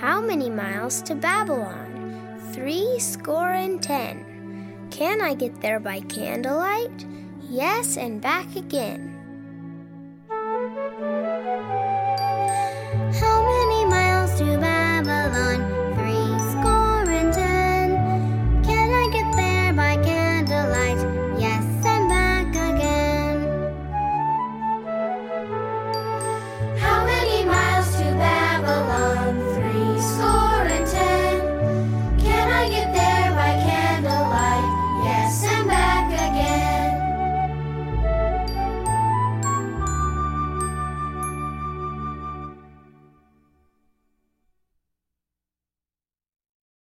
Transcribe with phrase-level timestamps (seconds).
[0.00, 2.40] How many miles to Babylon?
[2.54, 4.88] Three score and ten.
[4.90, 7.04] Can I get there by candlelight?
[7.42, 9.19] Yes, and back again.